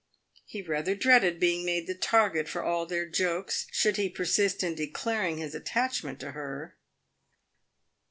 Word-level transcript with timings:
He 0.47 0.63
rather 0.63 0.95
dreaded 0.95 1.39
being 1.39 1.63
made 1.63 1.85
the 1.85 1.93
target 1.93 2.49
for 2.49 2.63
all 2.63 2.87
their 2.87 3.07
jokes 3.07 3.67
should 3.71 3.97
he 3.97 4.09
persist 4.09 4.63
in 4.63 4.73
declaring 4.73 5.37
his 5.37 5.53
attach 5.53 6.03
ment 6.03 6.19
to 6.21 6.31
her. 6.31 6.75